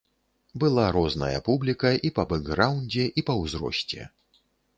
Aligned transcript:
Была 0.61 0.85
розная 0.95 1.41
публіка, 1.49 1.91
і 2.09 2.11
па 2.15 2.25
бэкграўндзе, 2.33 3.05
і 3.21 3.27
па 3.29 3.37
ўзросце. 3.43 4.09